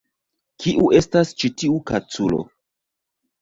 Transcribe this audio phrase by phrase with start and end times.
[0.63, 2.41] Kiu estas ĉi tiu kaculo?